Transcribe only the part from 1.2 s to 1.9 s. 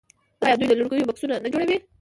نه جوړوي؟